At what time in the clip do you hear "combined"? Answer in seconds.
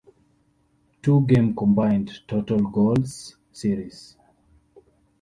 1.55-2.11